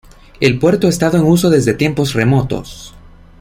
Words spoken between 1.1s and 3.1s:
en uso desde tiempos remotos.